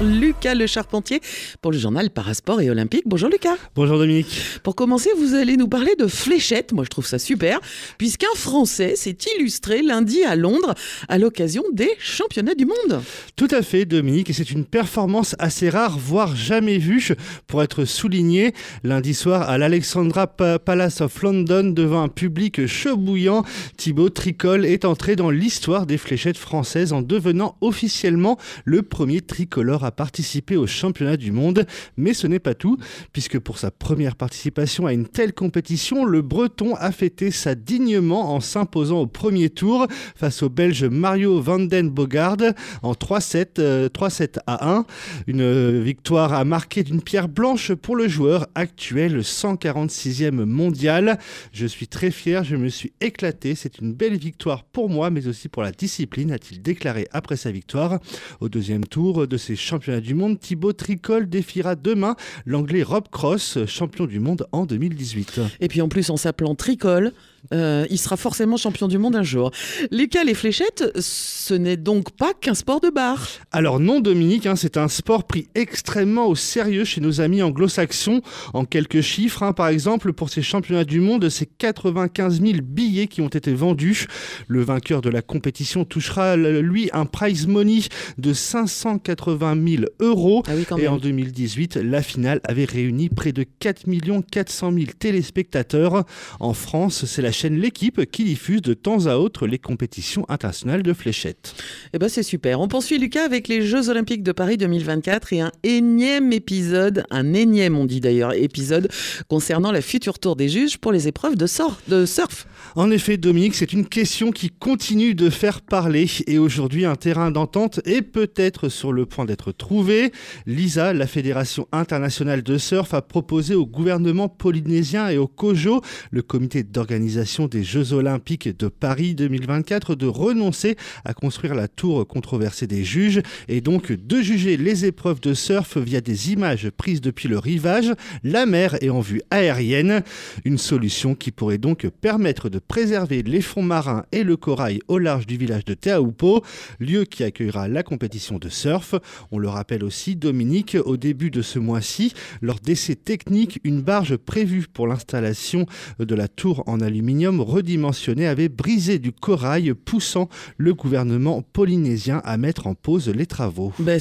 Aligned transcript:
Lucas 0.00 0.54
Le 0.54 0.66
Charpentier 0.66 1.20
pour 1.60 1.72
le 1.72 1.78
journal 1.78 2.08
Parasport 2.08 2.62
et 2.62 2.70
Olympique. 2.70 3.02
Bonjour 3.04 3.28
Lucas. 3.28 3.56
Bonjour 3.74 3.98
Dominique. 3.98 4.40
Pour 4.62 4.74
commencer, 4.74 5.10
vous 5.18 5.34
allez 5.34 5.58
nous 5.58 5.68
parler 5.68 5.94
de 5.98 6.06
fléchettes. 6.06 6.72
Moi, 6.72 6.84
je 6.84 6.88
trouve 6.88 7.06
ça 7.06 7.18
super, 7.18 7.60
puisqu'un 7.98 8.28
Français 8.34 8.96
s'est 8.96 9.16
illustré 9.36 9.82
lundi 9.82 10.22
à 10.24 10.36
Londres 10.36 10.74
à 11.08 11.18
l'occasion 11.18 11.62
des 11.72 11.90
championnats 11.98 12.54
du 12.54 12.64
monde. 12.64 13.02
Tout 13.36 13.48
à 13.50 13.60
fait, 13.60 13.84
Dominique, 13.84 14.30
et 14.30 14.32
c'est 14.32 14.50
une 14.50 14.64
performance 14.64 15.36
assez 15.38 15.68
rare, 15.68 15.98
voire 15.98 16.34
jamais 16.34 16.78
vue, 16.78 17.14
pour 17.46 17.62
être 17.62 17.84
souligné 17.84 18.54
lundi 18.84 19.12
soir 19.12 19.50
à 19.50 19.58
l'Alexandra 19.58 20.26
Palace 20.26 21.02
of 21.02 21.22
London 21.22 21.64
devant 21.64 22.02
un 22.02 22.08
public 22.08 22.66
chaud 22.66 22.96
bouillant. 22.96 23.44
Thibaut 23.76 24.08
Tricol 24.08 24.64
est 24.64 24.86
entré 24.86 25.14
dans 25.14 25.30
l'histoire 25.30 25.84
des 25.84 25.98
fléchettes 25.98 26.38
françaises 26.38 26.94
en 26.94 27.02
devenant 27.02 27.56
officiellement 27.60 28.38
le 28.64 28.80
premier 28.82 29.20
tricolore 29.20 29.84
à 29.84 29.89
participer 29.90 30.56
au 30.56 30.66
championnat 30.66 31.16
du 31.16 31.32
monde. 31.32 31.66
Mais 31.96 32.14
ce 32.14 32.26
n'est 32.26 32.38
pas 32.38 32.54
tout, 32.54 32.76
puisque 33.12 33.38
pour 33.38 33.58
sa 33.58 33.70
première 33.70 34.16
participation 34.16 34.86
à 34.86 34.92
une 34.92 35.06
telle 35.06 35.32
compétition, 35.32 36.04
le 36.04 36.22
Breton 36.22 36.74
a 36.76 36.92
fêté 36.92 37.30
ça 37.30 37.54
dignement 37.54 38.34
en 38.34 38.40
s'imposant 38.40 39.00
au 39.00 39.06
premier 39.06 39.50
tour 39.50 39.86
face 40.16 40.42
au 40.42 40.48
Belge 40.48 40.84
Mario 40.84 41.40
van 41.40 41.58
den 41.58 41.90
Bogard 41.90 42.38
en 42.82 42.92
3-7, 42.92 43.88
3-7 43.88 44.20
euh, 44.38 44.40
à 44.46 44.70
1. 44.70 44.84
Une 45.26 45.80
victoire 45.82 46.32
à 46.32 46.44
marquer 46.44 46.82
d'une 46.82 47.02
pierre 47.02 47.28
blanche 47.28 47.72
pour 47.72 47.96
le 47.96 48.08
joueur 48.08 48.46
actuel 48.54 49.20
146e 49.20 50.44
mondial. 50.44 51.18
Je 51.52 51.66
suis 51.66 51.88
très 51.88 52.10
fier, 52.10 52.44
je 52.44 52.56
me 52.56 52.68
suis 52.68 52.92
éclaté. 53.00 53.54
C'est 53.54 53.78
une 53.78 53.92
belle 53.92 54.16
victoire 54.16 54.64
pour 54.64 54.88
moi, 54.88 55.10
mais 55.10 55.26
aussi 55.26 55.48
pour 55.48 55.62
la 55.62 55.72
discipline, 55.72 56.32
a-t-il 56.32 56.62
déclaré 56.62 57.06
après 57.12 57.36
sa 57.36 57.50
victoire. 57.50 57.98
Au 58.40 58.48
deuxième 58.48 58.84
tour 58.84 59.26
de 59.26 59.36
ses 59.36 59.56
championnats 59.56 59.79
du 59.88 60.14
monde, 60.14 60.38
Thibaut 60.38 60.72
Tricol 60.72 61.28
défiera 61.28 61.74
demain 61.74 62.16
l'anglais 62.46 62.82
Rob 62.82 63.04
Cross, 63.10 63.58
champion 63.66 64.06
du 64.06 64.20
monde 64.20 64.46
en 64.52 64.66
2018. 64.66 65.40
Et 65.60 65.68
puis 65.68 65.80
en 65.80 65.88
plus, 65.88 66.10
en 66.10 66.16
s'appelant 66.16 66.54
Tricol, 66.54 67.12
euh, 67.52 67.86
il 67.90 67.98
sera 67.98 68.16
forcément 68.16 68.56
champion 68.56 68.88
du 68.88 68.98
monde 68.98 69.16
un 69.16 69.22
jour. 69.22 69.50
Les 69.90 70.08
cales 70.08 70.28
et 70.28 70.34
fléchettes, 70.34 70.84
ce 70.98 71.54
n'est 71.54 71.76
donc 71.76 72.10
pas 72.12 72.32
qu'un 72.34 72.54
sport 72.54 72.80
de 72.80 72.90
bar. 72.90 73.26
Alors 73.52 73.80
non, 73.80 74.00
Dominique, 74.00 74.46
hein, 74.46 74.56
c'est 74.56 74.76
un 74.76 74.88
sport 74.88 75.24
pris 75.24 75.48
extrêmement 75.54 76.26
au 76.26 76.34
sérieux 76.34 76.84
chez 76.84 77.00
nos 77.00 77.20
amis 77.20 77.42
anglo-saxons. 77.42 78.22
En 78.54 78.64
quelques 78.64 79.00
chiffres, 79.00 79.42
hein, 79.42 79.52
par 79.52 79.68
exemple, 79.68 80.12
pour 80.12 80.30
ces 80.30 80.42
championnats 80.42 80.84
du 80.84 81.00
monde, 81.00 81.28
c'est 81.28 81.48
95 81.58 82.40
000 82.40 82.58
billets 82.62 83.06
qui 83.06 83.20
ont 83.20 83.28
été 83.28 83.52
vendus. 83.52 84.06
Le 84.46 84.62
vainqueur 84.62 85.00
de 85.00 85.10
la 85.10 85.22
compétition 85.22 85.84
touchera, 85.84 86.36
lui, 86.36 86.90
un 86.92 87.06
prize 87.06 87.46
money 87.46 87.80
de 88.18 88.32
580 88.32 89.56
000 89.66 89.82
euros. 90.00 90.42
Ah 90.46 90.78
et 90.78 90.88
en 90.88 90.98
2018, 90.98 91.76
la 91.76 92.02
finale 92.02 92.40
avait 92.44 92.64
réuni 92.64 93.08
près 93.08 93.32
de 93.32 93.44
4 93.58 93.84
400 94.30 94.72
000 94.72 94.86
téléspectateurs. 94.98 96.04
En 96.38 96.54
France, 96.54 97.04
c'est 97.06 97.22
la 97.22 97.29
la 97.30 97.32
chaîne 97.32 97.60
L'équipe 97.60 98.10
qui 98.10 98.24
diffuse 98.24 98.60
de 98.60 98.74
temps 98.74 99.06
à 99.06 99.14
autre 99.14 99.46
les 99.46 99.60
compétitions 99.60 100.26
internationales 100.28 100.82
de 100.82 100.92
fléchettes. 100.92 101.54
Eh 101.92 101.98
ben 102.00 102.08
c'est 102.08 102.24
super. 102.24 102.60
On 102.60 102.66
poursuit 102.66 102.98
Lucas 102.98 103.24
avec 103.24 103.46
les 103.46 103.62
Jeux 103.64 103.88
Olympiques 103.88 104.24
de 104.24 104.32
Paris 104.32 104.56
2024 104.56 105.32
et 105.34 105.40
un 105.40 105.52
énième 105.62 106.32
épisode, 106.32 107.04
un 107.12 107.32
énième 107.32 107.76
on 107.76 107.84
dit 107.84 108.00
d'ailleurs 108.00 108.32
épisode 108.32 108.88
concernant 109.28 109.70
la 109.70 109.80
future 109.80 110.18
tour 110.18 110.34
des 110.34 110.48
juges 110.48 110.78
pour 110.78 110.90
les 110.90 111.06
épreuves 111.06 111.36
de, 111.36 111.46
de 111.86 112.04
surf. 112.04 112.48
En 112.74 112.90
effet, 112.90 113.16
Dominique, 113.16 113.54
c'est 113.54 113.72
une 113.72 113.86
question 113.86 114.32
qui 114.32 114.50
continue 114.50 115.14
de 115.14 115.30
faire 115.30 115.60
parler 115.60 116.08
et 116.26 116.38
aujourd'hui 116.38 116.84
un 116.84 116.96
terrain 116.96 117.30
d'entente 117.30 117.78
est 117.84 118.02
peut-être 118.02 118.68
sur 118.68 118.92
le 118.92 119.06
point 119.06 119.24
d'être 119.24 119.52
trouvé. 119.52 120.10
L'ISA, 120.46 120.94
la 120.94 121.06
Fédération 121.06 121.68
internationale 121.70 122.42
de 122.42 122.58
surf, 122.58 122.92
a 122.92 123.02
proposé 123.02 123.54
au 123.54 123.66
gouvernement 123.66 124.28
polynésien 124.28 125.08
et 125.10 125.18
au 125.18 125.28
COJO, 125.28 125.80
le 126.10 126.22
comité 126.22 126.64
d'organisation 126.64 127.19
des 127.20 127.64
Jeux 127.64 127.92
Olympiques 127.92 128.48
de 128.56 128.68
Paris 128.68 129.14
2024 129.14 129.94
de 129.94 130.06
renoncer 130.06 130.76
à 131.04 131.12
construire 131.12 131.54
la 131.54 131.68
tour 131.68 132.06
controversée 132.06 132.66
des 132.66 132.82
juges 132.82 133.20
et 133.46 133.60
donc 133.60 133.92
de 133.92 134.22
juger 134.22 134.56
les 134.56 134.86
épreuves 134.86 135.20
de 135.20 135.34
surf 135.34 135.76
via 135.76 136.00
des 136.00 136.32
images 136.32 136.70
prises 136.70 137.02
depuis 137.02 137.28
le 137.28 137.38
rivage, 137.38 137.92
la 138.24 138.46
mer 138.46 138.82
et 138.82 138.88
en 138.88 139.00
vue 139.00 139.20
aérienne. 139.30 140.02
Une 140.46 140.56
solution 140.56 141.14
qui 141.14 141.30
pourrait 141.30 141.58
donc 141.58 141.86
permettre 142.00 142.48
de 142.48 142.58
préserver 142.58 143.22
les 143.22 143.42
fonds 143.42 143.62
marins 143.62 144.06
et 144.12 144.24
le 144.24 144.38
corail 144.38 144.80
au 144.88 144.96
large 144.96 145.26
du 145.26 145.36
village 145.36 145.66
de 145.66 145.74
Teahupo, 145.74 146.42
lieu 146.78 147.04
qui 147.04 147.22
accueillera 147.22 147.68
la 147.68 147.82
compétition 147.82 148.38
de 148.38 148.48
surf. 148.48 148.94
On 149.30 149.38
le 149.38 149.48
rappelle 149.48 149.84
aussi, 149.84 150.16
Dominique, 150.16 150.78
au 150.82 150.96
début 150.96 151.30
de 151.30 151.42
ce 151.42 151.58
mois-ci, 151.58 152.14
lors 152.40 152.60
d'essais 152.60 152.96
techniques, 152.96 153.60
une 153.62 153.82
barge 153.82 154.16
prévue 154.16 154.66
pour 154.72 154.86
l'installation 154.86 155.66
de 155.98 156.14
la 156.14 156.26
tour 156.26 156.64
en 156.66 156.80
aluminium 156.80 157.09
redimensionné 157.40 158.26
avait 158.26 158.48
brisé 158.48 158.98
du 158.98 159.12
corail, 159.12 159.74
poussant 159.74 160.28
le 160.56 160.74
gouvernement 160.74 161.42
polynésien 161.42 162.20
à 162.24 162.36
mettre 162.36 162.66
en 162.66 162.74
pause 162.74 163.08
les 163.08 163.26
travaux. 163.26 163.72
Ben 163.78 164.00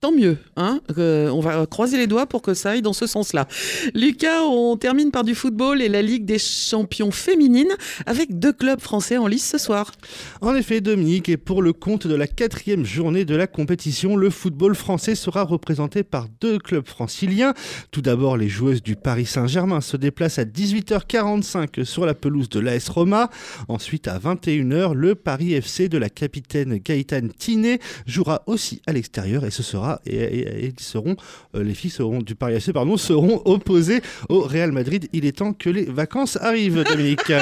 tant 0.00 0.12
mieux. 0.12 0.38
Hein 0.56 0.80
on 0.96 1.40
va 1.40 1.66
croiser 1.66 1.98
les 1.98 2.06
doigts 2.06 2.26
pour 2.26 2.40
que 2.40 2.54
ça 2.54 2.70
aille 2.70 2.80
dans 2.80 2.94
ce 2.94 3.06
sens-là. 3.06 3.46
Lucas, 3.94 4.44
on 4.44 4.78
termine 4.78 5.10
par 5.10 5.24
du 5.24 5.34
football 5.34 5.82
et 5.82 5.90
la 5.90 6.00
Ligue 6.00 6.24
des 6.24 6.38
champions 6.38 7.10
féminines 7.10 7.72
avec 8.06 8.38
deux 8.38 8.52
clubs 8.54 8.80
français 8.80 9.18
en 9.18 9.26
lice 9.26 9.46
ce 9.46 9.58
soir. 9.58 9.92
En 10.40 10.54
effet, 10.54 10.80
Dominique, 10.80 11.28
et 11.28 11.36
pour 11.36 11.60
le 11.60 11.74
compte 11.74 12.06
de 12.06 12.14
la 12.14 12.26
quatrième 12.26 12.84
journée 12.84 13.26
de 13.26 13.36
la 13.36 13.46
compétition, 13.46 14.16
le 14.16 14.30
football 14.30 14.74
français 14.74 15.14
sera 15.14 15.42
représenté 15.44 16.02
par 16.02 16.28
deux 16.40 16.58
clubs 16.58 16.86
franciliens. 16.86 17.52
Tout 17.90 18.00
d'abord, 18.00 18.38
les 18.38 18.48
joueuses 18.48 18.82
du 18.82 18.96
Paris 18.96 19.26
Saint-Germain 19.26 19.82
se 19.82 19.98
déplacent 19.98 20.38
à 20.38 20.44
18h45 20.44 21.84
sur 21.84 22.06
la 22.06 22.14
pelouse 22.14 22.48
de 22.48 22.60
l'AS 22.60 22.88
Roma. 22.88 23.28
Ensuite, 23.68 24.08
à 24.08 24.18
21h, 24.18 24.94
le 24.94 25.14
Paris 25.14 25.52
FC 25.52 25.90
de 25.90 25.98
la 25.98 26.08
capitaine 26.08 26.78
Gaëtane 26.78 27.30
Tinet 27.30 27.80
jouera 28.06 28.42
aussi 28.46 28.80
à 28.86 28.92
l'extérieur 28.92 29.44
et 29.44 29.50
ce 29.50 29.62
sera 29.62 29.89
et, 30.06 30.66
ils 30.66 30.80
seront, 30.80 31.16
euh, 31.54 31.62
les 31.62 31.74
filles 31.74 31.90
seront 31.90 32.20
du 32.20 32.34
Paris 32.34 32.54
FC 32.54 32.72
pardon, 32.72 32.96
seront 32.96 33.42
opposées 33.44 34.02
au 34.28 34.40
Real 34.40 34.72
Madrid. 34.72 35.08
Il 35.12 35.24
est 35.24 35.38
temps 35.38 35.52
que 35.52 35.70
les 35.70 35.84
vacances 35.84 36.38
arrivent, 36.40 36.84
Dominique. 36.84 37.32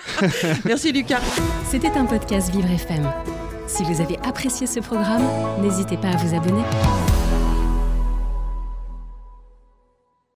Merci 0.64 0.92
Lucas. 0.92 1.20
C'était 1.70 1.88
un 1.88 2.04
podcast 2.04 2.54
Vivre 2.54 2.70
FM. 2.70 3.10
Si 3.66 3.82
vous 3.84 4.00
avez 4.00 4.18
apprécié 4.18 4.66
ce 4.66 4.80
programme, 4.80 5.22
n'hésitez 5.62 5.96
pas 5.96 6.08
à 6.08 6.16
vous 6.16 6.34
abonner. 6.34 6.62